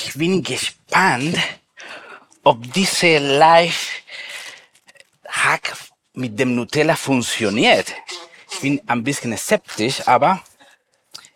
[0.00, 1.36] Ich bin gespannt,
[2.44, 3.76] ob diese Live-Hack
[6.14, 7.92] mit dem Nutella funktioniert.
[8.52, 10.40] Ich bin ein bisschen skeptisch, aber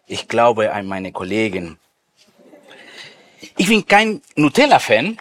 [0.06, 1.76] ich glaube an meine Kollegen.
[3.56, 5.18] Ich bin kein Nutella-Fan,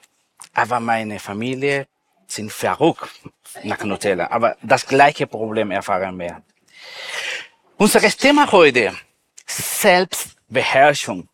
[0.54, 1.88] aber meine Familie
[2.28, 3.10] sind verrückt
[3.64, 4.30] nach Nutella.
[4.30, 6.44] Aber das gleiche Problem erfahren wir.
[7.78, 8.96] Unser Thema heute,
[9.48, 11.28] Selbstbeherrschung.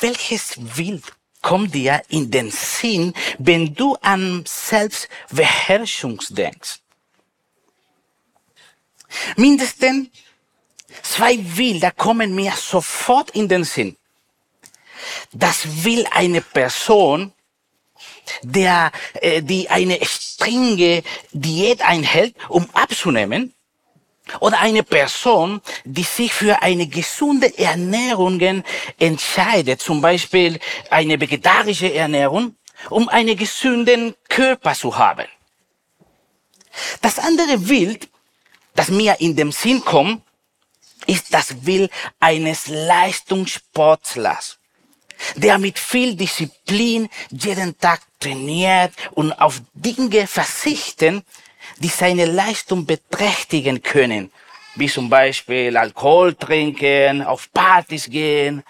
[0.00, 1.04] Welches Bild
[1.42, 6.80] kommt dir in den Sinn, wenn du an Selbstbeherrschung denkst?
[9.36, 10.08] Mindestens
[11.02, 13.96] zwei Bilder kommen mir sofort in den Sinn.
[15.32, 17.32] Das will eine Person,
[18.42, 21.02] der, äh, die eine strenge
[21.32, 23.54] Diät einhält, um abzunehmen,
[24.40, 28.62] oder eine Person, die sich für eine gesunde Ernährung
[28.98, 30.58] entscheidet, zum Beispiel
[30.90, 32.56] eine vegetarische Ernährung,
[32.90, 35.26] um einen gesunden Körper zu haben.
[37.00, 38.08] Das andere Bild,
[38.74, 40.22] das mir in den Sinn kommt,
[41.06, 41.90] ist das Bild
[42.20, 44.58] eines Leistungssportlers,
[45.36, 51.22] der mit viel Disziplin jeden Tag trainiert und auf Dinge verzichten,
[51.78, 54.32] die seine Leistung beträchtigen können,
[54.76, 58.62] wie zum Beispiel Alkohol trinken, auf Partys gehen,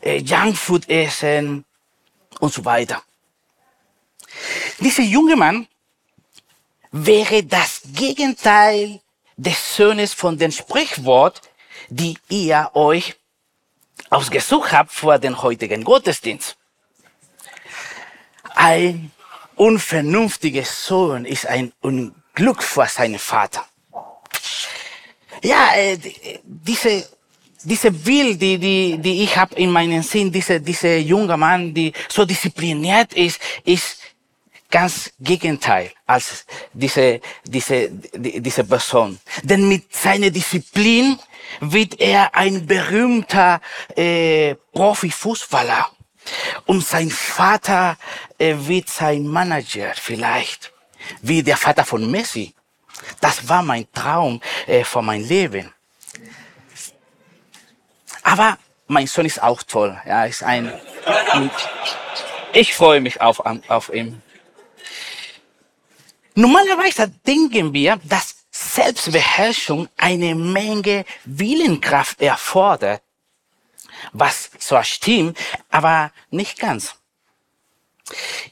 [0.00, 1.64] äh, Junkfood essen
[2.40, 3.02] und so weiter.
[4.80, 5.66] Dieser junge Mann
[6.90, 9.00] wäre das Gegenteil
[9.36, 11.42] des Sohnes von dem Sprichwort,
[11.88, 13.16] die ihr euch
[14.10, 16.56] ausgesucht habt vor den heutigen Gottesdienst.
[18.54, 19.10] Ein
[19.56, 21.72] unvernünftiger Sohn ist ein
[22.34, 23.64] Glück vor seinem Vater.
[25.42, 25.98] Ja, äh,
[26.42, 27.06] diese,
[27.62, 31.92] diese Bild, die, die, die ich habe in meinem Sinn, diese, diese junge Mann, die
[32.08, 33.98] so diszipliniert ist, ist
[34.70, 39.18] ganz Gegenteil als diese, diese, diese Person.
[39.42, 41.18] Denn mit seiner Disziplin
[41.60, 43.60] wird er ein berühmter
[43.96, 45.88] äh, Profifußballer.
[46.66, 47.96] Und sein Vater
[48.38, 50.73] äh, wird sein Manager vielleicht
[51.22, 52.54] wie der Vater von Messi.
[53.20, 55.72] Das war mein Traum äh, für mein Leben.
[58.22, 60.00] Aber mein Sohn ist auch toll.
[60.06, 60.72] Ja, ist ein,
[62.52, 64.22] ich freue mich auf, auf ihn.
[66.34, 73.02] Normalerweise denken wir, dass Selbstbeherrschung eine Menge Willenkraft erfordert,
[74.12, 75.38] was zwar stimmt,
[75.70, 76.94] aber nicht ganz.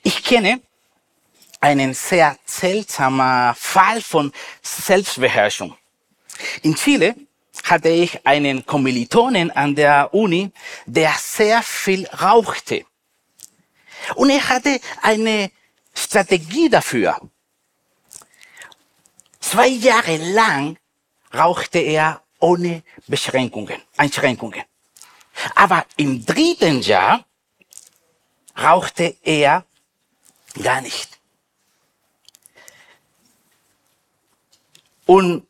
[0.03, 0.61] Ich kenne
[1.63, 5.77] einen sehr seltsamer Fall von Selbstbeherrschung.
[6.63, 7.15] In Chile
[7.65, 10.51] hatte ich einen Kommilitonen an der Uni,
[10.87, 12.85] der sehr viel rauchte.
[14.17, 15.53] Und er hatte eine
[15.95, 17.21] Strategie dafür.
[19.41, 20.77] Zwei Jahre lang
[21.33, 24.63] rauchte er ohne Beschränkungen, Einschränkungen.
[25.55, 27.25] Aber im dritten Jahr
[28.59, 29.65] rauchte er
[30.61, 31.22] gar nicht.
[35.07, 35.47] Und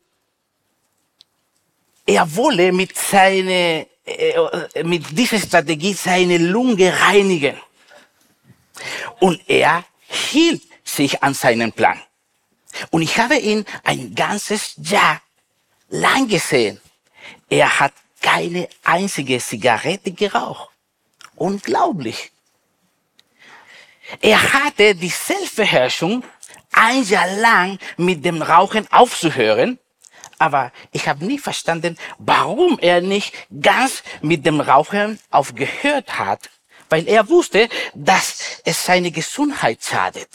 [2.07, 7.57] er wolle mit seine, äh, mit dieser Strategie seine Lunge reinigen.
[9.21, 12.01] Und er hielt sich an seinen Plan.
[12.91, 15.21] Und ich habe ihn ein ganzes Jahr
[15.89, 16.81] lang gesehen.
[17.49, 20.71] Er hat keine einzige Zigarette geraucht.
[21.37, 22.31] Unglaublich.
[24.21, 26.23] Er hatte die Selbstbeherrschung,
[26.73, 29.79] ein Jahr lang mit dem Rauchen aufzuhören,
[30.39, 36.51] aber ich habe nie verstanden, warum er nicht ganz mit dem Rauchen aufgehört hat,
[36.89, 40.29] weil er wusste, dass es seine Gesundheit schadet.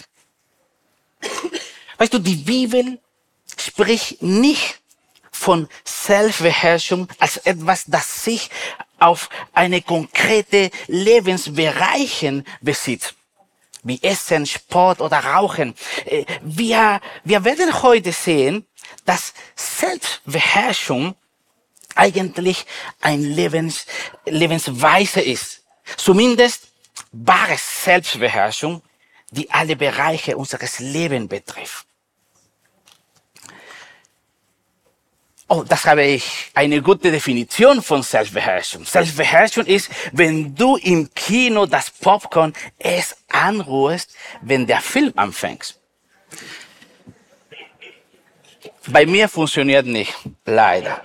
[1.97, 2.99] Weißt du, die Bibel
[3.57, 4.79] spricht nicht
[5.29, 8.49] von Selbstbeherrschung als etwas, das sich
[8.99, 13.16] auf eine konkrete Lebensbereichen besitzt
[13.87, 15.75] wie Essen, Sport oder Rauchen.
[16.05, 18.65] Äh, wir, wir werden heute sehen,
[19.05, 21.15] dass Selbstbeherrschung
[21.95, 22.65] eigentlich
[23.01, 23.85] ein Lebens,
[24.25, 25.63] Lebensweise ist.
[25.95, 26.67] Zumindest
[27.11, 28.81] wahre Selbstbeherrschung,
[29.31, 31.86] die alle Bereiche unseres Lebens betrifft.
[35.49, 38.83] Oh, das habe ich eine gute Definition von Selbstbeherrschung.
[38.83, 45.79] Selbstbeherrschung ist, wenn du im Kino das Popcorn es anruhst, wenn der Film anfängt.
[48.87, 50.13] Bei mir funktioniert nicht,
[50.45, 51.01] leider.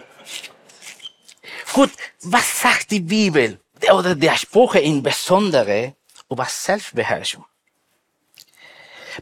[1.72, 1.90] Gut,
[2.22, 3.60] was sagt die Bibel
[3.92, 5.94] oder der Spruch im Besonderen
[6.28, 7.44] über Selbstbeherrschung.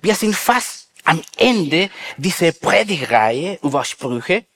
[0.01, 4.47] Wir sind fast am Ende dieser Predigreihe über Sprüche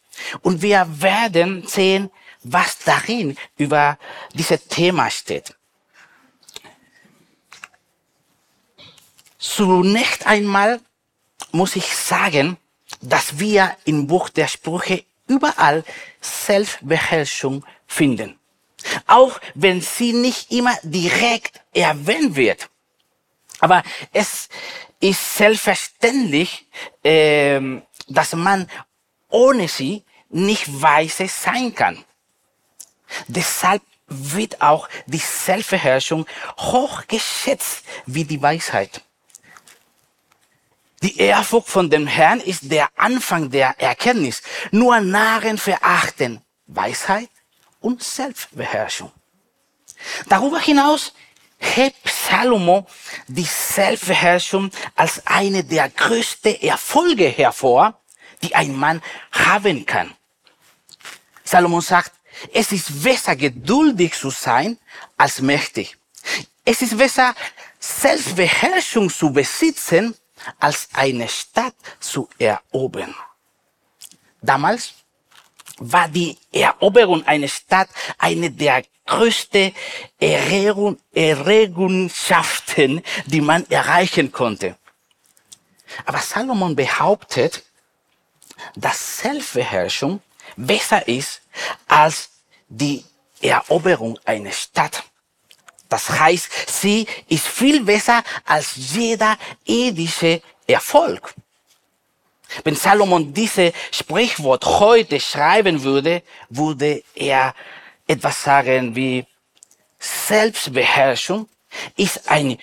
[0.42, 2.10] und wir werden sehen,
[2.42, 3.98] was darin über
[4.34, 5.54] dieses Thema steht.
[9.38, 10.80] Zunächst einmal
[11.52, 12.56] muss ich sagen,
[13.00, 15.84] dass wir im Buch der Sprüche überall
[16.20, 18.38] Selbstbeherrschung finden.
[19.06, 22.68] Auch wenn sie nicht immer direkt erwähnt wird.
[23.60, 23.82] Aber
[24.12, 24.48] es
[25.00, 26.66] ist selbstverständlich,
[27.02, 27.60] äh,
[28.08, 28.68] dass man
[29.34, 32.04] ohne sie nicht weise sein kann.
[33.26, 36.26] Deshalb wird auch die Selbstbeherrschung
[36.58, 39.02] hochgeschätzt wie die Weisheit.
[41.02, 44.40] Die Ehrfurcht von dem Herrn ist der Anfang der Erkenntnis.
[44.70, 47.28] Nur Narren verachten Weisheit
[47.80, 49.12] und Selbstbeherrschung.
[50.28, 51.12] Darüber hinaus
[51.58, 52.86] hebt Salomo
[53.26, 58.00] die Selbstbeherrschung als eine der größten Erfolge hervor,
[58.44, 59.02] die ein Mann
[59.32, 60.14] haben kann.
[61.42, 62.12] Salomon sagt,
[62.52, 64.78] es ist besser geduldig zu sein
[65.16, 65.96] als mächtig.
[66.64, 67.34] Es ist besser
[67.78, 70.14] Selbstbeherrschung zu besitzen
[70.58, 73.14] als eine Stadt zu erobern.
[74.40, 74.94] Damals
[75.78, 77.88] war die Eroberung einer Stadt
[78.18, 79.72] eine der größten
[80.18, 84.76] Errungenschaften, die man erreichen konnte.
[86.06, 87.62] Aber Salomon behauptet,
[88.76, 90.20] dass Selbstbeherrschung
[90.56, 91.40] besser ist
[91.88, 92.30] als
[92.68, 93.04] die
[93.40, 95.02] Eroberung einer Stadt.
[95.88, 101.34] Das heißt, sie ist viel besser als jeder irdische Erfolg.
[102.62, 107.54] Wenn Salomon diese Sprichwort heute schreiben würde, würde er
[108.06, 109.26] etwas sagen wie
[109.98, 111.48] Selbstbeherrschung
[111.96, 112.58] ist ein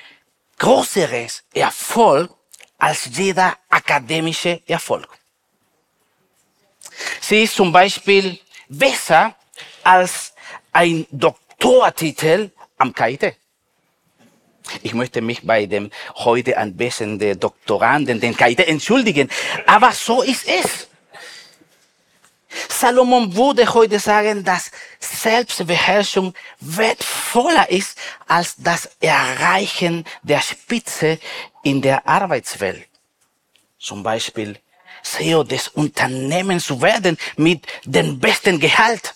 [0.57, 2.31] größeres Erfolg
[2.77, 5.07] als jeder akademische Erfolg.
[7.19, 9.36] Sie ist zum Beispiel besser
[9.83, 10.33] als
[10.71, 13.36] ein Doktortitel am KIT.
[14.83, 19.30] Ich möchte mich bei dem heute anwesenden Doktoranden, den KIT, entschuldigen.
[19.65, 20.88] Aber so ist es.
[22.69, 27.97] Salomon würde heute sagen, dass Selbstbeherrschung wertvoller ist
[28.27, 31.19] als das Erreichen der Spitze
[31.63, 32.88] in der Arbeitswelt.
[33.80, 34.57] Zum Beispiel
[35.03, 39.15] CEO des Unternehmens zu werden mit dem besten Gehalt.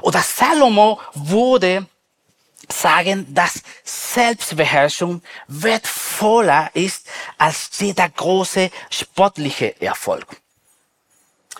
[0.00, 1.86] Oder Salomo würde
[2.70, 7.08] sagen, dass Selbstbeherrschung wertvoller ist
[7.38, 10.40] als jeder große sportliche Erfolg.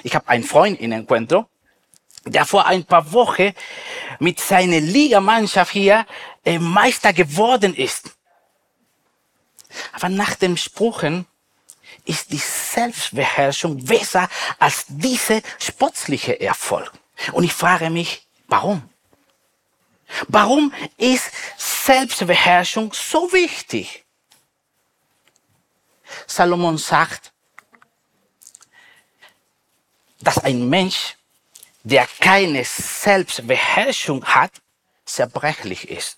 [0.02, 1.46] Ich habe einen Freund in Encuentro,
[2.24, 3.52] der vor ein paar Wochen
[4.18, 6.06] mit seiner Ligamannschaft hier
[6.44, 8.10] äh, Meister geworden ist.
[9.92, 11.26] Aber nach dem Spruchen
[12.04, 14.28] ist die Selbstbeherrschung besser
[14.58, 16.92] als diese sportliche Erfolg.
[17.32, 18.88] Und ich frage mich, warum?
[20.28, 24.04] Warum ist Selbstbeherrschung so wichtig?
[26.26, 27.32] Salomon sagt,
[30.20, 31.16] dass ein Mensch,
[31.82, 34.52] der keine Selbstbeherrschung hat,
[35.04, 36.16] zerbrechlich ist.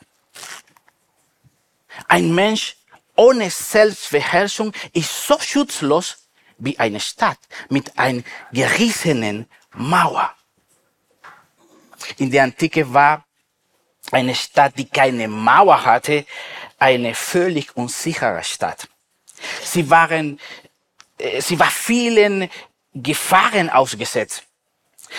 [2.09, 2.77] Ein Mensch
[3.17, 10.35] ohne Selbstbeherrschung ist so schutzlos wie eine Stadt mit einer gerissenen Mauer.
[12.19, 13.25] In der Antike war
[14.13, 16.25] eine Stadt, die keine Mauer hatte,
[16.79, 18.89] eine völlig unsichere Stadt.
[19.65, 20.39] Sie waren,
[21.19, 22.49] äh, sie war vielen
[22.95, 24.45] Gefahren ausgesetzt.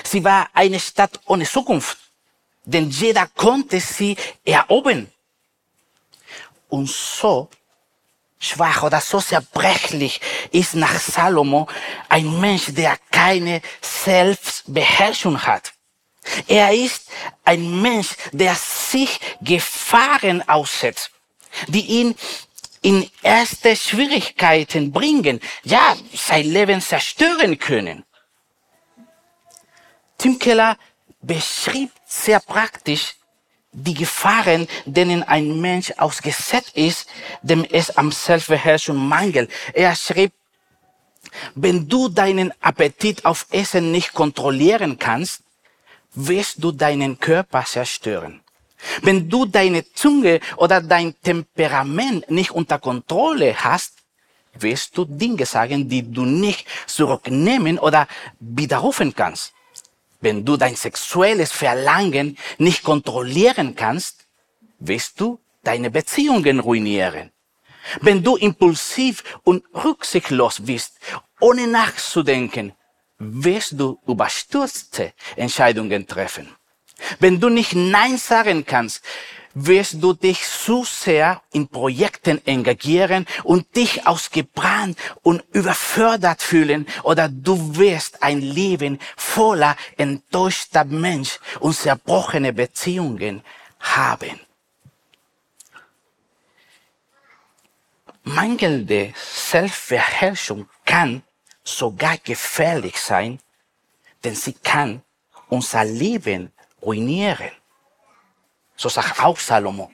[0.03, 1.97] Sie war eine Stadt ohne Zukunft,
[2.65, 5.11] denn jeder konnte sie erobern.
[6.69, 7.49] Und so
[8.39, 11.67] schwach oder so zerbrechlich ist nach Salomo
[12.09, 15.73] ein Mensch, der keine Selbstbeherrschung hat.
[16.47, 17.09] Er ist
[17.43, 21.11] ein Mensch, der sich Gefahren aussetzt,
[21.67, 22.15] die ihn
[22.81, 28.05] in erste Schwierigkeiten bringen, ja, sein Leben zerstören können.
[30.17, 30.77] Tim Keller
[31.21, 33.15] beschrieb sehr praktisch
[33.77, 37.07] die Gefahren, denen ein Mensch ausgesetzt ist,
[37.43, 39.51] dem es am Selbstbeherrschung mangelt.
[39.73, 40.33] Er schrieb,
[41.53, 45.43] wenn du deinen Appetit auf Essen nicht kontrollieren kannst,
[46.15, 48.41] wirst du deinen Körper zerstören.
[49.01, 53.93] Wenn du deine Zunge oder dein Temperament nicht unter Kontrolle hast,
[54.53, 58.07] wirst du Dinge sagen, die du nicht zurücknehmen oder
[58.39, 59.53] widerrufen kannst.
[60.27, 64.27] Wenn du dein sexuelles Verlangen nicht kontrollieren kannst,
[64.77, 67.31] wirst du deine Beziehungen ruinieren.
[68.01, 70.99] Wenn du impulsiv und rücksichtslos bist,
[71.39, 72.73] ohne nachzudenken,
[73.17, 76.53] wirst du überstürzte Entscheidungen treffen.
[77.21, 79.01] Wenn du nicht Nein sagen kannst,
[79.65, 87.27] wirst du dich zu sehr in Projekten engagieren und dich ausgebrannt und überfördert fühlen oder
[87.27, 93.41] du wirst ein Leben voller enttäuschter Mensch und zerbrochene Beziehungen
[93.79, 94.39] haben.
[98.23, 101.23] Mangelnde Selbstbeherrschung kann
[101.63, 103.39] sogar gefährlich sein,
[104.23, 105.01] denn sie kann
[105.47, 107.51] unser Leben ruinieren.
[108.77, 109.91] So sagt auch Salomo.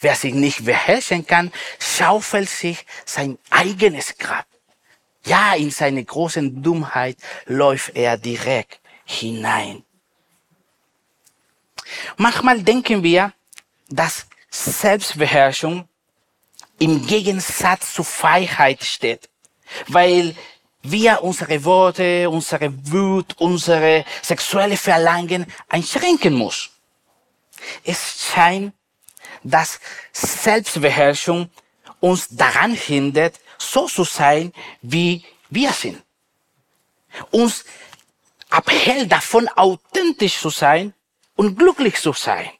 [0.00, 4.46] Wer sich nicht beherrschen kann, schaufelt sich sein eigenes Grab.
[5.24, 7.16] Ja, in seine großen Dummheit
[7.46, 9.82] läuft er direkt hinein.
[12.16, 13.32] Manchmal denken wir,
[13.88, 15.88] dass Selbstbeherrschung
[16.78, 19.28] im Gegensatz zu Freiheit steht,
[19.88, 20.36] weil
[20.82, 26.70] wir unsere Worte, unsere Wut, unsere sexuelle Verlangen einschränken muss.
[27.84, 28.74] Es scheint,
[29.42, 29.80] dass
[30.12, 31.50] Selbstbeherrschung
[32.00, 36.02] uns daran hindert, so zu sein, wie wir sind.
[37.30, 37.64] Uns
[38.50, 40.94] abhält davon, authentisch zu sein
[41.36, 42.50] und glücklich zu sein.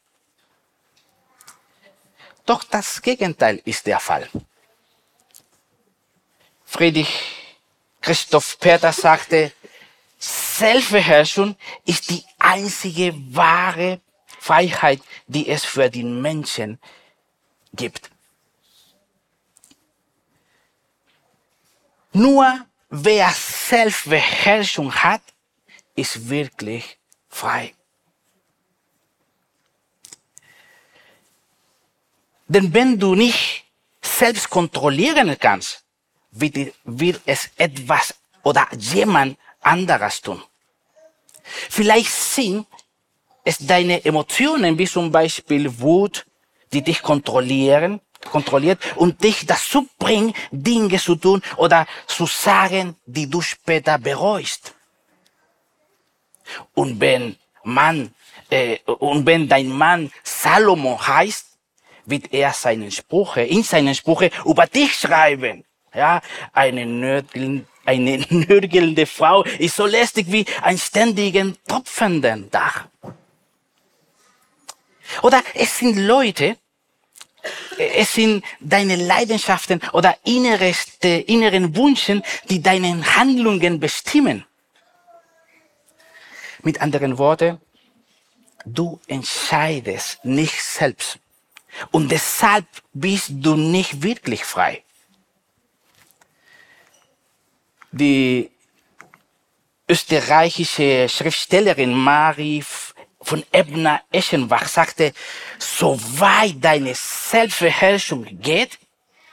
[2.46, 4.28] Doch das Gegenteil ist der Fall.
[6.64, 7.08] Friedrich
[8.00, 9.52] Christoph Peter sagte,
[10.18, 14.00] Selbstbeherrschung ist die einzige wahre
[14.38, 16.78] Freiheit, die es für den Menschen
[17.74, 18.10] gibt.
[22.12, 25.22] Nur wer Selbstbeherrschung hat,
[25.94, 27.74] ist wirklich frei.
[32.46, 33.64] Denn wenn du nicht
[34.00, 35.84] selbst kontrollieren kannst,
[36.30, 40.42] wird, es etwas oder jemand anderes tun.
[41.42, 42.66] Vielleicht sind
[43.48, 46.26] es deine Emotionen, wie zum Beispiel Wut,
[46.70, 48.00] die dich kontrollieren,
[48.30, 54.74] kontrolliert und dich dazu bringen, Dinge zu tun oder zu sagen, die du später bereust.
[56.74, 58.14] Und wenn man,
[58.50, 61.46] äh, und wenn dein Mann Salomo heißt,
[62.04, 65.64] wird er seinen Sprüche, in seinen Sprüche über dich schreiben.
[65.94, 66.20] Ja,
[66.52, 72.88] eine nörgelnde, eine nörgelnde Frau ist so lästig wie ein ständigen tropfenden Dach.
[75.22, 76.56] Oder es sind Leute,
[77.78, 84.44] es sind deine Leidenschaften oder innerste, inneren Wünschen, die deine Handlungen bestimmen.
[86.62, 87.60] Mit anderen Worten,
[88.64, 91.18] du entscheidest nicht selbst.
[91.90, 94.82] Und deshalb bist du nicht wirklich frei.
[97.92, 98.50] Die
[99.88, 102.62] österreichische Schriftstellerin Marie
[103.20, 105.12] von Ebner Eschenbach sagte,
[105.58, 108.78] soweit deine Selbstbeherrschung geht,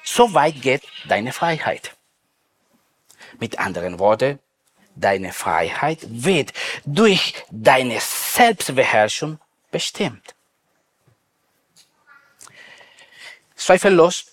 [0.04, 1.96] so weit geht deine Freiheit.
[3.40, 4.40] Mit anderen Worten,
[4.96, 6.54] deine Freiheit wird
[6.86, 9.40] durch deine Selbstbeherrschung
[9.72, 10.36] bestimmt.
[13.56, 14.26] Zweifellos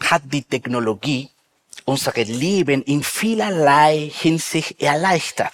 [0.00, 1.30] hat die Technologie
[1.84, 5.52] unser Leben in vielerlei Hinsicht erleichtert.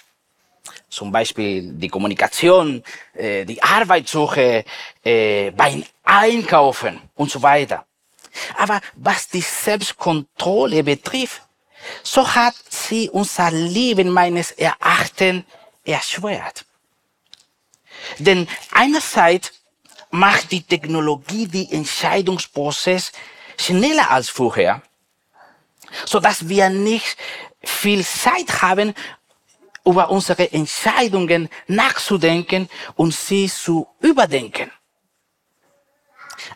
[0.89, 4.63] Zum Beispiel die Kommunikation, äh, die Arbeitssuche,
[5.03, 7.85] äh, beim Einkaufen und so weiter.
[8.57, 11.41] Aber was die Selbstkontrolle betrifft,
[12.03, 15.43] so hat sie unser Leben meines Erachtens
[15.83, 16.65] erschwert.
[18.19, 19.53] Denn einerseits
[20.09, 23.11] macht die Technologie die Entscheidungsprozess
[23.57, 24.81] schneller als vorher,
[26.05, 27.17] so dass wir nicht
[27.63, 28.93] viel Zeit haben,
[29.87, 34.71] über unsere Entscheidungen nachzudenken und sie zu überdenken.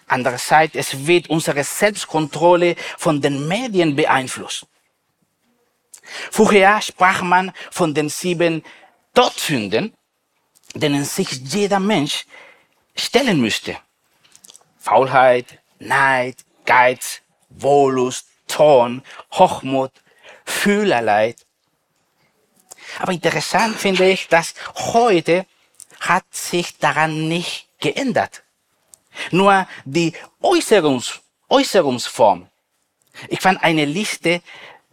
[0.07, 4.67] Andererseits, es wird unsere Selbstkontrolle von den Medien beeinflusst.
[6.29, 8.63] Vorher sprach man von den sieben
[9.13, 9.93] Todsünden,
[10.73, 12.25] denen sich jeder Mensch
[12.95, 13.77] stellen müsste.
[14.77, 19.91] Faulheit, Neid, Geiz, Wollust, Zorn, Hochmut,
[20.45, 21.45] Fühlerleid.
[22.99, 25.45] Aber interessant finde ich, dass heute
[25.99, 28.43] hat sich daran nicht geändert.
[29.31, 32.47] Nur die Äußerungs Äußerungsform.
[33.27, 34.41] Ich fand eine Liste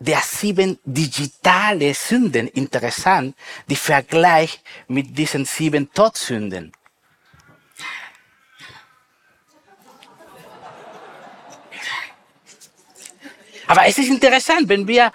[0.00, 3.36] der sieben digitale Sünden interessant,
[3.68, 6.72] die Vergleich mit diesen sieben Todsünden.
[13.66, 15.12] Aber es ist interessant, wenn wir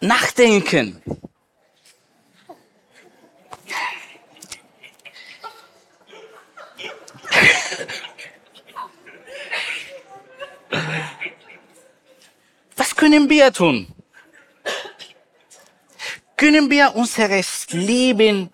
[0.00, 1.00] nachdenken.
[12.76, 13.88] Was können wir tun?
[16.36, 18.50] Können wir unseres Leben,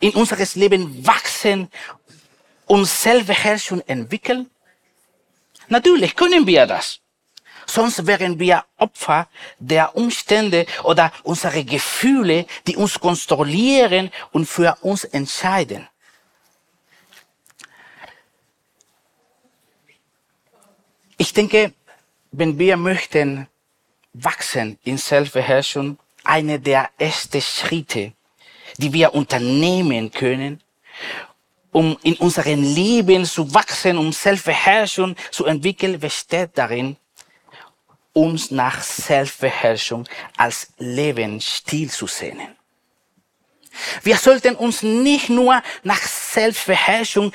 [0.00, 1.68] in unseres Leben wachsen
[2.66, 4.50] und Selbstbeherrschung entwickeln?
[5.68, 7.00] Natürlich können wir das.
[7.66, 9.28] Sonst wären wir Opfer
[9.60, 15.86] der Umstände oder unserer Gefühle, die uns kontrollieren und für uns entscheiden.
[21.20, 21.74] Ich denke,
[22.32, 23.46] wenn wir möchten
[24.14, 28.14] wachsen in Selbstbeherrschung, eine der ersten Schritte,
[28.78, 30.62] die wir unternehmen können,
[31.72, 36.96] um in unserem Leben zu wachsen, um Selbstbeherrschung zu entwickeln, besteht darin,
[38.14, 40.08] uns nach Selbstbeherrschung
[40.38, 42.56] als Lebensstil zu sehnen.
[44.02, 47.32] Wir sollten uns nicht nur nach Selbstbeherrschung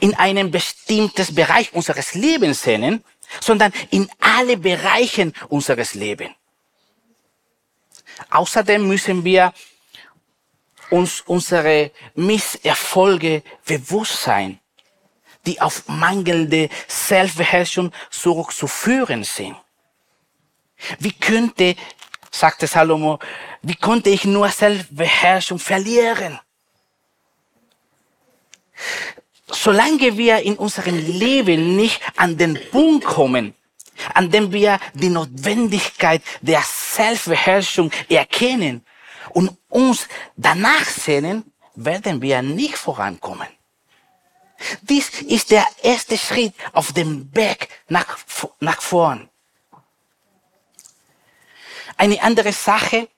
[0.00, 3.04] in einem bestimmten Bereich unseres Lebens sehnen,
[3.40, 6.32] sondern in alle Bereichen unseres Lebens.
[8.30, 9.52] Außerdem müssen wir
[10.90, 14.60] uns unsere Misserfolge bewusst sein,
[15.44, 19.56] die auf mangelnde Selbstbeherrschung zurückzuführen sind.
[20.98, 21.74] Wie könnte,
[22.30, 23.18] sagte Salomo,
[23.62, 26.38] wie konnte ich nur Selbstbeherrschung verlieren?
[29.50, 33.54] Solange wir in unserem Leben nicht an den Punkt kommen,
[34.14, 38.84] an dem wir die Notwendigkeit der Selbstbeherrschung erkennen
[39.30, 43.48] und uns danach sehnen, werden wir nicht vorankommen.
[44.82, 48.18] Dies ist der erste Schritt auf dem Weg nach,
[48.60, 49.28] nach vorn.
[51.96, 53.08] Eine andere Sache,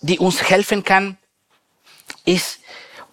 [0.00, 1.18] die uns helfen kann,
[2.24, 2.60] ist,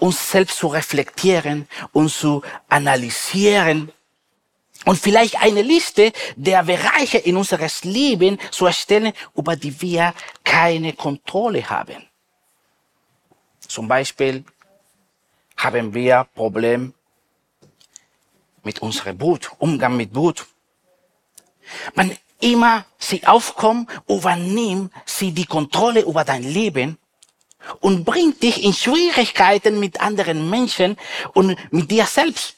[0.03, 3.89] uns selbst zu reflektieren und zu analysieren
[4.83, 10.13] und vielleicht eine Liste der Bereiche in unseres Leben zu erstellen, über die wir
[10.43, 12.03] keine Kontrolle haben.
[13.65, 14.43] Zum Beispiel
[15.55, 16.93] haben wir Problem
[18.61, 20.45] mit unserem Boot, Umgang mit Boot.
[21.95, 26.97] Man immer sie aufkommen, übernimmt sie die Kontrolle über dein Leben
[27.79, 30.97] und bringt dich in Schwierigkeiten mit anderen Menschen
[31.33, 32.55] und mit dir selbst.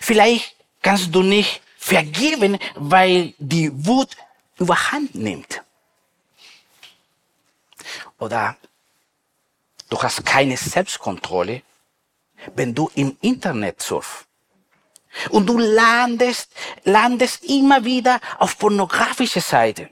[0.00, 4.16] Vielleicht kannst du nicht vergeben, weil die Wut
[4.58, 5.62] überhand nimmt.
[8.18, 8.56] Oder
[9.88, 11.62] du hast keine Selbstkontrolle,
[12.54, 14.26] wenn du im Internet surfst.
[15.30, 16.50] Und du landest,
[16.84, 19.90] landest immer wieder auf pornografische Seite.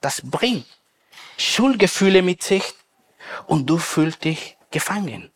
[0.00, 0.66] Das bringt
[1.36, 2.74] Schuldgefühle mit sich
[3.46, 5.30] und du fühlst dich gefangen.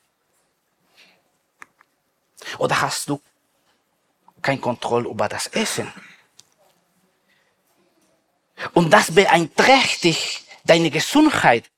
[2.58, 3.20] Oder hast du
[4.42, 5.92] kein Kontrolle über das Essen?
[8.74, 11.70] Und das beeinträchtigt deine Gesundheit,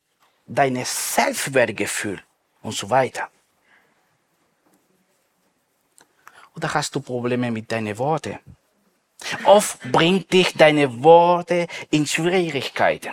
[0.46, 2.22] dein Selbstwertgefühl
[2.62, 3.30] und so weiter.
[6.56, 8.38] Oder hast du Probleme mit deinen Worten?
[9.44, 13.12] Oft bringt dich deine Worte in Schwierigkeiten,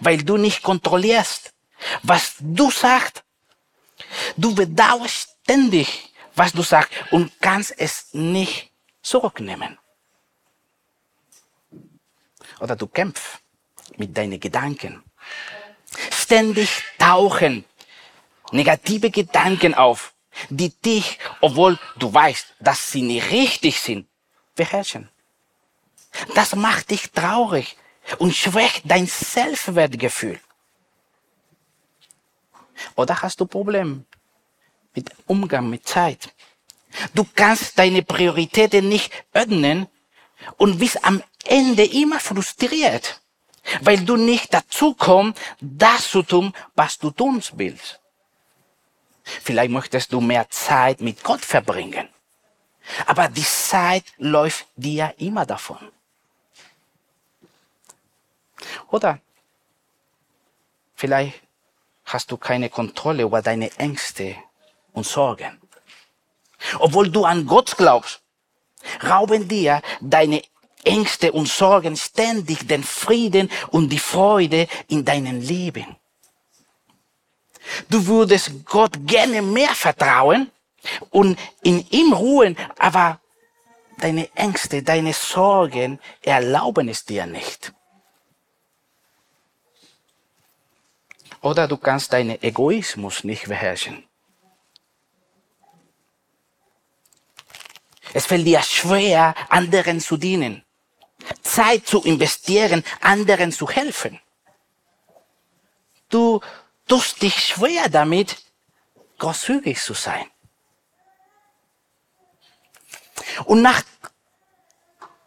[0.00, 1.52] weil du nicht kontrollierst,
[2.02, 3.22] was du sagst.
[4.36, 8.70] Du bedauerst ständig, was du sagst und kannst es nicht
[9.02, 9.78] zurücknehmen.
[12.60, 13.38] Oder du kämpfst
[13.96, 15.02] mit deinen Gedanken.
[16.10, 17.64] Ständig tauchen
[18.52, 20.14] negative Gedanken auf
[20.48, 24.08] die dich, obwohl du weißt, dass sie nicht richtig sind,
[24.54, 25.08] beherrschen.
[26.34, 27.76] Das macht dich traurig
[28.18, 30.40] und schwächt dein Selbstwertgefühl.
[32.96, 34.04] Oder hast du Probleme
[34.94, 36.32] mit Umgang mit Zeit?
[37.14, 39.86] Du kannst deine Prioritäten nicht öffnen
[40.56, 43.20] und bist am Ende immer frustriert,
[43.82, 48.00] weil du nicht dazu kommst, das zu tun, was du tun willst.
[49.22, 52.08] Vielleicht möchtest du mehr Zeit mit Gott verbringen.
[53.06, 55.78] Aber die Zeit läuft dir immer davon.
[58.90, 59.20] Oder
[60.94, 61.40] vielleicht
[62.04, 64.36] hast du keine Kontrolle über deine Ängste
[64.92, 65.60] und Sorgen.
[66.78, 68.20] Obwohl du an Gott glaubst,
[69.02, 70.42] rauben dir deine
[70.84, 75.96] Ängste und Sorgen ständig den Frieden und die Freude in deinem Leben.
[77.88, 80.50] Du würdest Gott gerne mehr vertrauen
[81.10, 83.20] und in ihm ruhen, aber
[83.98, 87.72] deine Ängste, deine Sorgen erlauben es dir nicht.
[91.42, 94.04] Oder du kannst deinen Egoismus nicht beherrschen.
[98.12, 100.64] Es fällt dir schwer, anderen zu dienen,
[101.42, 104.20] Zeit zu investieren, anderen zu helfen.
[106.08, 106.40] Du
[106.88, 108.36] tust dich schwer damit,
[109.18, 110.26] großzügig zu sein.
[113.44, 113.82] Und nach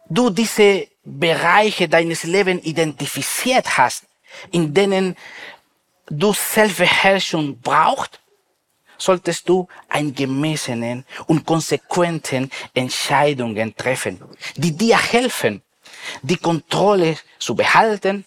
[0.08, 4.04] du diese Bereiche deines Lebens identifiziert hast,
[4.50, 5.16] in denen
[6.08, 8.20] du Selbstbeherrschung brauchst,
[8.98, 14.22] solltest du ein gemessenen und konsequenten Entscheidungen treffen,
[14.56, 15.62] die dir helfen,
[16.22, 18.24] die Kontrolle zu behalten.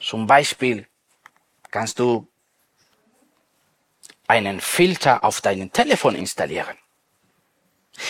[0.00, 0.86] Zum Beispiel
[1.70, 2.26] kannst du
[4.26, 6.76] einen Filter auf deinem Telefon installieren.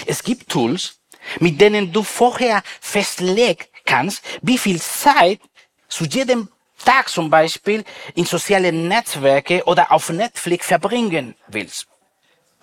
[0.07, 1.00] Es gibt Tools,
[1.40, 5.40] mit denen du vorher festlegen kannst, wie viel Zeit
[5.88, 6.48] zu jedem
[6.84, 11.86] Tag zum Beispiel in sozialen Netzwerke oder auf Netflix verbringen willst.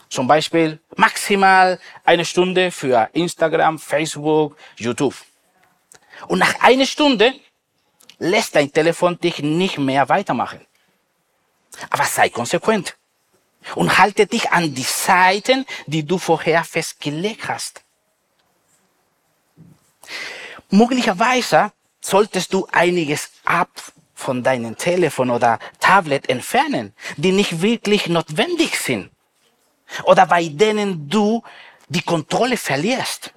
[0.09, 5.15] Zum Beispiel maximal eine Stunde für Instagram, Facebook, YouTube.
[6.27, 7.33] Und nach einer Stunde
[8.19, 10.65] lässt dein Telefon dich nicht mehr weitermachen.
[11.89, 12.95] Aber sei konsequent
[13.75, 17.83] und halte dich an die Zeiten, die du vorher festgelegt hast.
[20.69, 23.69] Möglicherweise solltest du einiges ab
[24.15, 29.11] von deinem Telefon oder Tablet entfernen, die nicht wirklich notwendig sind
[30.03, 31.43] oder bei denen du
[31.89, 33.31] die Kontrolle verlierst.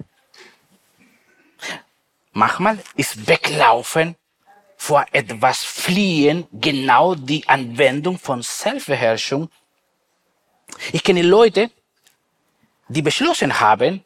[2.33, 4.17] Manchmal ist Weglaufen
[4.77, 9.51] vor etwas Fliehen genau die Anwendung von Selbstbeherrschung.
[10.93, 11.71] Ich kenne Leute,
[12.89, 14.05] die beschlossen haben,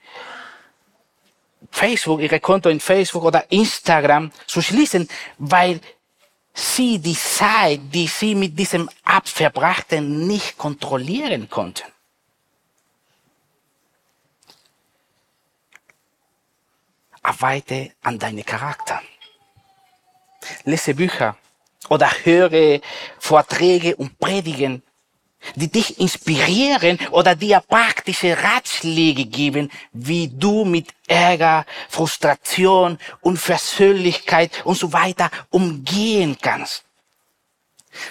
[1.71, 5.09] Facebook, ihre Konto in Facebook oder Instagram zu schließen,
[5.39, 5.81] weil
[6.55, 11.91] sie die Zeit, die sie mit diesem App verbrachten, nicht kontrollieren konnten.
[17.23, 19.01] Arbeite an deinem Charakter.
[20.65, 21.37] Lese Bücher
[21.89, 22.81] oder höre
[23.19, 24.83] Vorträge und Predigen,
[25.57, 34.79] die dich inspirieren oder dir praktische Ratschläge geben, wie du mit Ärger, Frustration, Unversöhnlichkeit und
[34.79, 36.85] so weiter umgehen kannst.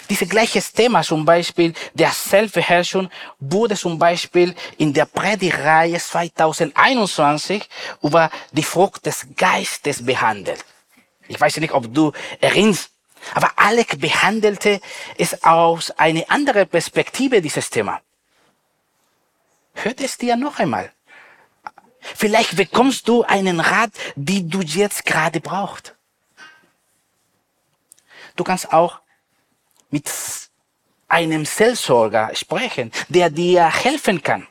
[0.09, 7.67] Dieses gleiche Thema zum Beispiel der Selbstbeherrschung wurde zum Beispiel in der Predigreihe 2021
[8.03, 10.63] über die Frucht des Geistes behandelt.
[11.27, 12.91] Ich weiß nicht, ob du erinnerst,
[13.33, 14.81] aber Alec behandelte
[15.17, 18.01] es aus einer anderen Perspektive, dieses Thema.
[19.73, 20.91] Hört es dir noch einmal.
[21.99, 25.95] Vielleicht bekommst du einen Rat, den du jetzt gerade brauchst.
[28.35, 28.99] Du kannst auch
[29.91, 30.09] mit
[31.07, 34.47] einem Seelsorger sprechen, der dir helfen kann.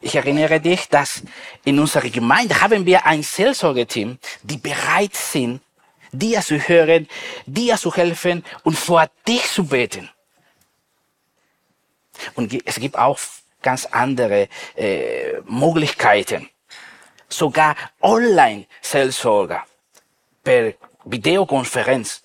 [0.00, 1.22] Ich erinnere dich, dass
[1.64, 5.60] in unserer Gemeinde haben wir ein Seelsorgeteam, die bereit sind,
[6.12, 7.08] dir zu hören,
[7.46, 10.08] dir zu helfen und vor dich zu beten.
[12.34, 13.18] Und es gibt auch
[13.62, 16.48] ganz andere äh, Möglichkeiten.
[17.28, 19.64] Sogar Online-Seelsorger
[20.44, 22.22] per Videokonferenz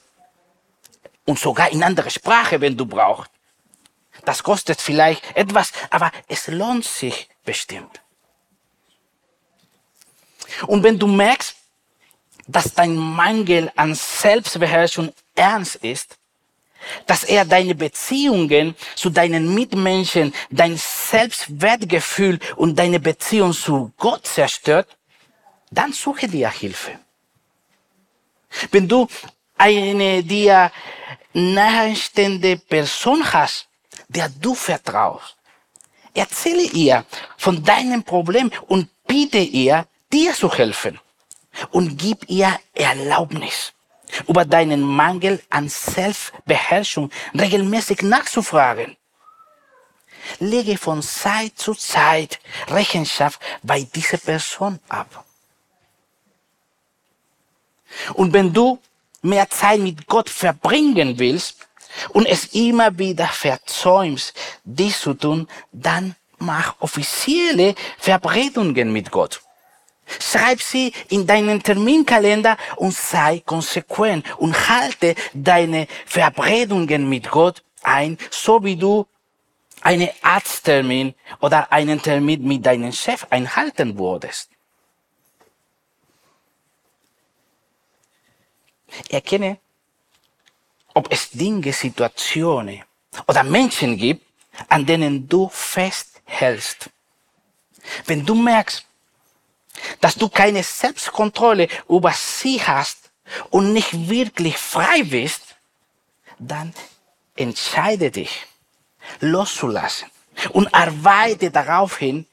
[1.25, 3.31] und sogar in andere Sprache, wenn du brauchst.
[4.25, 8.01] Das kostet vielleicht etwas, aber es lohnt sich bestimmt.
[10.65, 11.56] Und wenn du merkst,
[12.47, 16.17] dass dein Mangel an Selbstbeherrschung ernst ist,
[17.05, 24.87] dass er deine Beziehungen zu deinen Mitmenschen, dein Selbstwertgefühl und deine Beziehung zu Gott zerstört,
[25.69, 26.99] dann suche dir Hilfe.
[28.71, 29.07] Wenn du
[29.57, 30.71] eine dir
[31.33, 33.67] nahestehende Person hast,
[34.07, 35.35] der du vertraust,
[36.13, 37.05] erzähle ihr
[37.37, 40.99] von deinem Problem und bitte ihr, dir zu helfen
[41.71, 43.73] und gib ihr Erlaubnis,
[44.27, 48.95] über deinen Mangel an Selbstbeherrschung regelmäßig nachzufragen.
[50.39, 55.25] Lege von Zeit zu Zeit Rechenschaft bei dieser Person ab.
[58.13, 58.79] Und wenn du
[59.21, 61.67] mehr Zeit mit Gott verbringen willst
[62.09, 69.41] und es immer wieder versäumst, dies zu tun, dann mach offizielle Verabredungen mit Gott.
[70.19, 78.17] Schreib sie in deinen Terminkalender und sei konsequent und halte deine Verabredungen mit Gott ein,
[78.31, 79.05] so wie du
[79.81, 84.49] einen Arzttermin oder einen Termin mit deinem Chef einhalten würdest.
[89.09, 89.59] Erkenne,
[90.93, 92.81] ob es Dinge, Situationen
[93.27, 94.25] oder Menschen gibt,
[94.69, 96.89] an denen du festhältst.
[98.05, 98.86] Wenn du merkst,
[100.01, 103.11] dass du keine Selbstkontrolle über sie hast
[103.49, 105.55] und nicht wirklich frei bist,
[106.39, 106.73] dann
[107.35, 108.45] entscheide dich,
[109.19, 110.09] loszulassen
[110.51, 112.25] und arbeite darauf hin,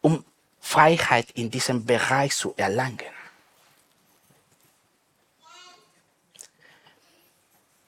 [0.00, 0.24] um
[0.60, 3.14] Freiheit in diesem Bereich zu erlangen.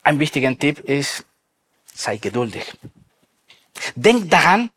[0.02, 1.24] Ein wichtiger Tipp ist,
[1.92, 2.64] sei geduldig.
[3.96, 4.70] Denk daran,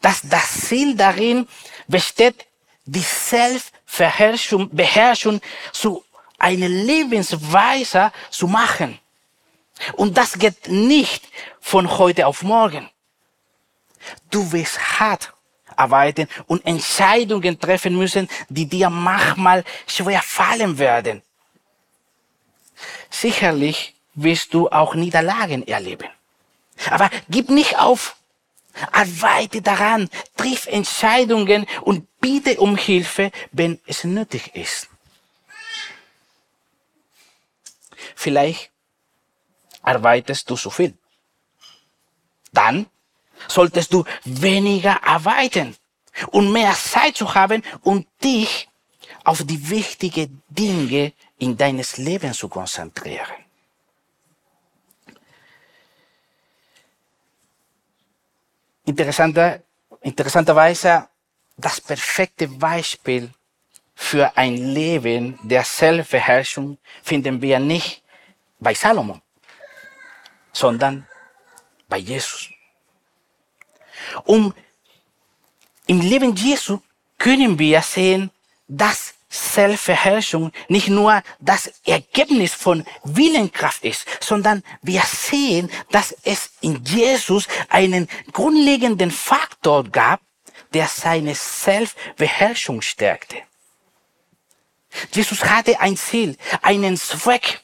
[0.00, 1.46] dass das Ziel darin
[1.86, 2.47] besteht,
[2.88, 5.40] die Selbstbeherrschung Beherrschung
[5.72, 6.04] zu
[6.38, 8.98] einer Lebensweise zu machen.
[9.94, 11.28] Und das geht nicht
[11.60, 12.88] von heute auf morgen.
[14.30, 15.32] Du wirst hart
[15.76, 21.22] arbeiten und Entscheidungen treffen müssen, die dir manchmal schwer fallen werden.
[23.10, 26.08] Sicherlich wirst du auch Niederlagen erleben.
[26.90, 28.16] Aber gib nicht auf.
[28.92, 34.88] Arbeite daran, triff Entscheidungen und bitte um Hilfe, wenn es nötig ist.
[38.14, 38.70] Vielleicht
[39.82, 40.94] arbeitest du zu viel.
[42.52, 42.86] Dann
[43.46, 45.76] solltest du weniger arbeiten
[46.28, 48.68] und mehr Zeit zu haben, um dich
[49.24, 53.47] auf die wichtigen Dinge in deines Lebens zu konzentrieren.
[58.88, 59.60] Interessanter,
[60.00, 61.08] interessanterweise
[61.58, 63.30] das perfekte Beispiel
[63.94, 68.02] für ein Leben der Selbstbeherrschung finden wir nicht
[68.58, 69.20] bei Salomon,
[70.52, 71.06] sondern
[71.86, 72.48] bei Jesus.
[74.24, 74.54] Und
[75.86, 76.80] im Leben Jesu
[77.18, 78.30] können wir sehen,
[78.68, 86.82] dass Selbstbeherrschung nicht nur das Ergebnis von Willenkraft ist, sondern wir sehen, dass es in
[86.84, 90.20] Jesus einen grundlegenden Faktor gab,
[90.72, 93.36] der seine Selbstbeherrschung stärkte.
[95.12, 97.60] Jesus hatte ein Ziel, einen Zweck,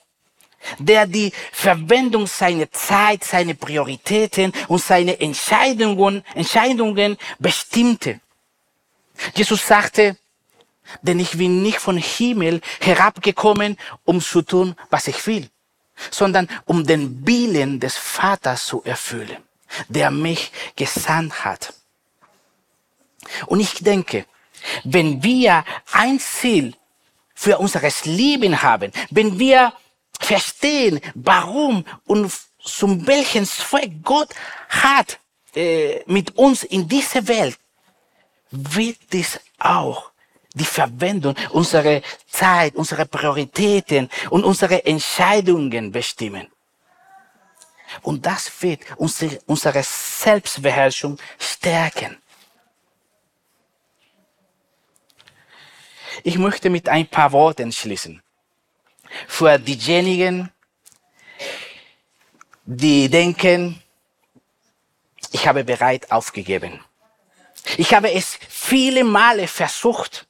[0.79, 8.21] der die Verwendung seiner Zeit, seine Prioritäten und seine Entscheidungen, Entscheidungen bestimmte.
[9.35, 10.17] Jesus sagte,
[11.03, 15.49] denn ich bin nicht von Himmel herabgekommen, um zu tun, was ich will,
[16.11, 19.39] sondern um den Willen des Vaters zu erfüllen,
[19.89, 21.73] der mich gesandt hat.
[23.47, 24.27] Und ich denke,
[24.85, 26.75] wenn wir ein Ziel
[27.35, 29.73] für unseres Leben haben, wenn wir
[30.21, 34.31] verstehen, warum und zum welchen Zweck Gott
[34.69, 35.19] hat
[35.55, 37.59] äh, mit uns in dieser Welt,
[38.51, 40.11] wird dies auch
[40.55, 46.47] die Verwendung, unsere Zeit, unsere Prioritäten und unsere Entscheidungen bestimmen.
[48.03, 52.17] Und das wird unsere Selbstbeherrschung stärken.
[56.23, 58.23] Ich möchte mit ein paar Worten schließen.
[59.27, 60.51] Für diejenigen,
[62.65, 63.83] die denken,
[65.33, 66.81] ich habe bereit aufgegeben.
[67.77, 70.27] Ich habe es viele Male versucht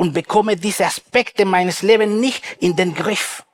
[0.00, 3.44] und bekomme diese Aspekte meines Lebens nicht in den Griff.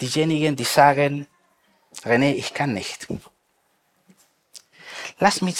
[0.00, 1.26] Diejenigen, die sagen,
[2.04, 3.08] René, ich kann nicht.
[5.18, 5.56] Lass mich,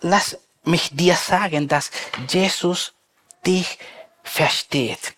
[0.00, 1.90] lass mich dir sagen, dass
[2.28, 2.94] Jesus
[3.44, 3.80] dich
[4.22, 5.16] versteht.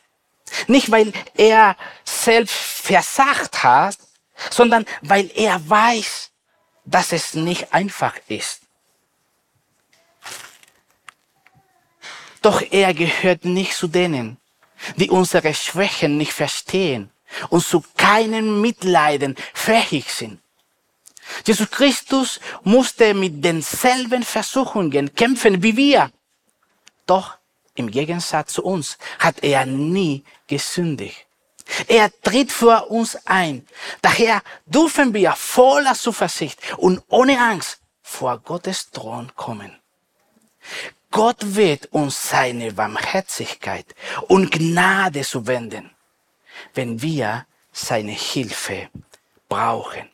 [0.67, 3.99] Nicht, weil er selbst versagt hat,
[4.49, 6.31] sondern weil er weiß,
[6.87, 8.63] dass es nicht einfach ist.
[12.43, 14.39] Doch er gehört nicht zu denen,
[14.97, 17.11] die unsere Schwächen nicht verstehen
[17.49, 20.41] und zu keinem Mitleiden fähig sind.
[21.45, 26.11] Jesus Christus musste mit denselben Versuchungen kämpfen wie wir.
[27.07, 27.37] Doch
[27.75, 31.27] im Gegensatz zu uns hat er nie gesündigt.
[31.87, 33.67] Er tritt für uns ein.
[34.03, 39.79] Daher dürfen wir voller Zuversicht und ohne Angst vor Gottes Thron kommen.
[41.11, 43.95] Gott wird uns seine Barmherzigkeit
[44.29, 45.91] und Gnade zuwenden,
[46.75, 48.91] wenn wir seine Hilfe
[49.49, 50.09] brauchen.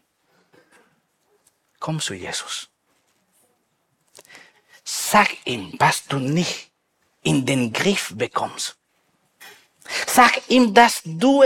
[1.79, 2.71] Komm zu Jesus.
[4.85, 6.71] Sag ihm, was du nicht
[7.23, 8.77] in den Griff bekommst.
[10.07, 11.45] Sag ihm, dass du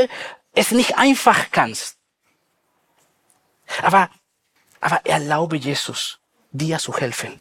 [0.53, 1.97] es nicht einfach kannst.
[3.83, 4.11] Aber,
[4.81, 6.19] aber erlaube Jesus,
[6.53, 7.41] dir zu helfen.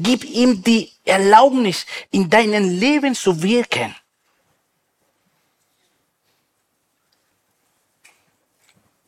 [0.00, 3.94] Gib ihm die Erlaubnis, in deinem Leben zu wirken.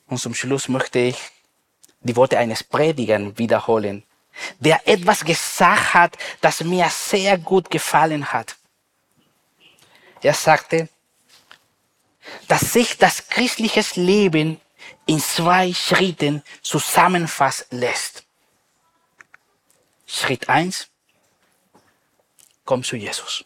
[0.06, 1.16] Und zum Schluss möchte ich
[2.00, 4.02] die Worte eines Predigers wiederholen,
[4.58, 8.56] der etwas gesagt hat, das mir sehr gut gefallen hat.
[10.22, 10.88] Er sagte,
[12.48, 14.60] dass sich das christliche Leben
[15.06, 18.24] in zwei Schritten zusammenfassen lässt.
[20.12, 20.90] Schritt eins:
[22.66, 23.44] Komm zu Jesus.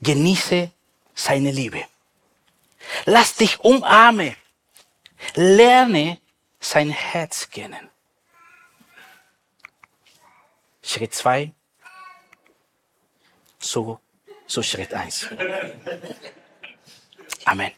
[0.00, 0.70] Genieße
[1.14, 1.84] seine Liebe.
[3.04, 4.34] Lass dich umarmen.
[5.34, 6.18] Lerne
[6.58, 7.90] sein Herz kennen.
[10.82, 11.52] Schritt zwei:
[13.58, 14.00] So,
[14.46, 15.28] so Schritt eins.
[17.44, 17.72] Amen.